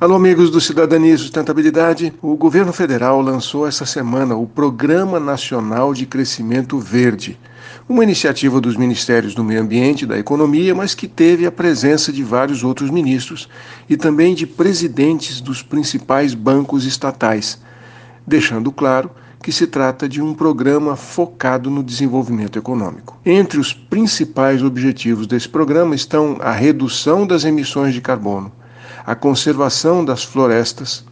[0.00, 2.10] Alô, amigos do Cidadania e Sustentabilidade.
[2.22, 7.38] O governo federal lançou essa semana o Programa Nacional de Crescimento Verde,
[7.86, 12.10] uma iniciativa dos Ministérios do Meio Ambiente e da Economia, mas que teve a presença
[12.10, 13.46] de vários outros ministros
[13.90, 17.60] e também de presidentes dos principais bancos estatais,
[18.26, 19.10] deixando claro
[19.42, 23.20] que se trata de um programa focado no desenvolvimento econômico.
[23.22, 28.50] Entre os principais objetivos desse programa estão a redução das emissões de carbono
[29.04, 31.04] a conservação das florestas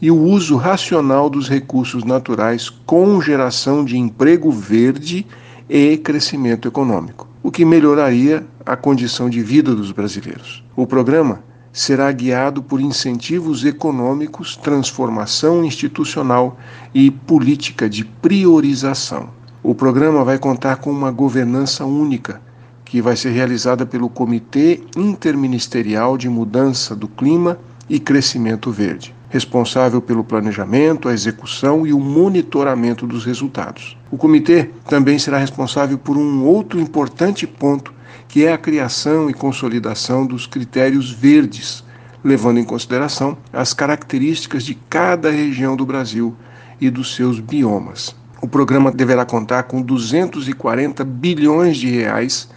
[0.00, 5.26] e o uso racional dos recursos naturais com geração de emprego verde
[5.68, 10.62] e crescimento econômico, o que melhoraria a condição de vida dos brasileiros.
[10.76, 11.40] O programa
[11.72, 16.58] será guiado por incentivos econômicos, transformação institucional
[16.94, 19.28] e política de priorização.
[19.62, 22.40] O programa vai contar com uma governança única
[22.86, 27.58] que vai ser realizada pelo Comitê Interministerial de Mudança do Clima
[27.88, 33.98] e Crescimento Verde, responsável pelo planejamento, a execução e o monitoramento dos resultados.
[34.08, 37.92] O comitê também será responsável por um outro importante ponto,
[38.28, 41.84] que é a criação e consolidação dos critérios verdes,
[42.22, 46.36] levando em consideração as características de cada região do Brasil
[46.80, 48.14] e dos seus biomas.
[48.40, 52.48] O programa deverá contar com 240 bilhões de reais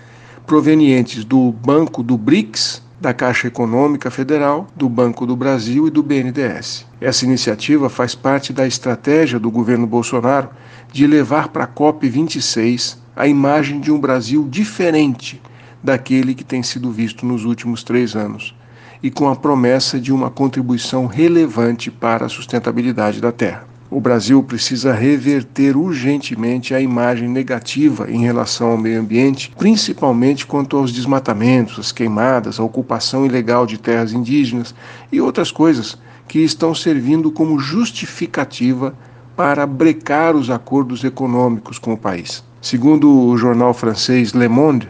[0.50, 6.02] provenientes do Banco do BRICS, da Caixa Econômica Federal, do Banco do Brasil e do
[6.02, 6.88] BNDES.
[7.00, 10.50] Essa iniciativa faz parte da estratégia do governo Bolsonaro
[10.91, 15.39] de levar para a COP26 a imagem de um Brasil diferente
[15.83, 18.56] daquele que tem sido visto nos últimos três anos
[19.03, 23.69] e com a promessa de uma contribuição relevante para a sustentabilidade da Terra.
[23.92, 30.78] O Brasil precisa reverter urgentemente a imagem negativa em relação ao meio ambiente, principalmente quanto
[30.78, 34.76] aos desmatamentos, as queimadas, a ocupação ilegal de terras indígenas
[35.12, 38.94] e outras coisas que estão servindo como justificativa
[39.36, 42.44] para brecar os acordos econômicos com o país.
[42.62, 44.88] Segundo o jornal francês Le Monde,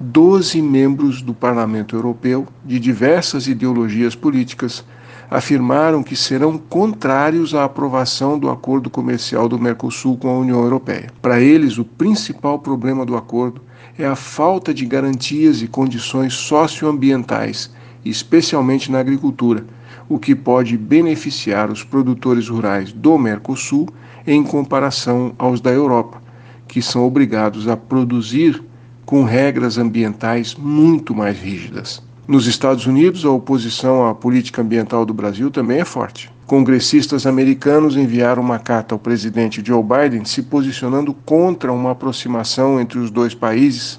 [0.00, 4.82] 12 membros do Parlamento Europeu, de diversas ideologias políticas,
[5.30, 11.12] afirmaram que serão contrários à aprovação do acordo comercial do Mercosul com a União Europeia.
[11.22, 13.62] Para eles, o principal problema do acordo
[13.96, 17.70] é a falta de garantias e condições socioambientais,
[18.04, 19.64] especialmente na agricultura,
[20.08, 23.88] o que pode beneficiar os produtores rurais do Mercosul
[24.26, 26.20] em comparação aos da Europa,
[26.66, 28.60] que são obrigados a produzir
[29.06, 32.02] com regras ambientais muito mais rígidas.
[32.30, 36.30] Nos Estados Unidos, a oposição à política ambiental do Brasil também é forte.
[36.46, 43.00] Congressistas americanos enviaram uma carta ao presidente Joe Biden se posicionando contra uma aproximação entre
[43.00, 43.98] os dois países,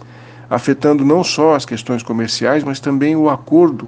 [0.50, 3.86] afetando não só as questões comerciais, mas também o acordo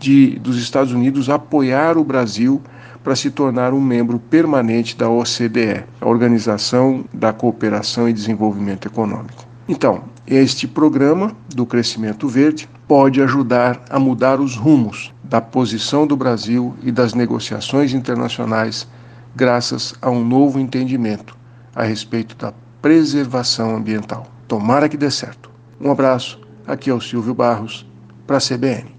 [0.00, 2.60] de, dos Estados Unidos apoiar o Brasil
[3.04, 9.46] para se tornar um membro permanente da OCDE, a Organização da Cooperação e Desenvolvimento Econômico.
[9.68, 16.16] Então, este programa do crescimento verde pode ajudar a mudar os rumos da posição do
[16.16, 18.86] Brasil e das negociações internacionais,
[19.34, 21.36] graças a um novo entendimento
[21.74, 24.26] a respeito da preservação ambiental.
[24.46, 25.50] Tomara que dê certo.
[25.80, 27.86] Um abraço, aqui é o Silvio Barros,
[28.26, 28.93] para a CBN.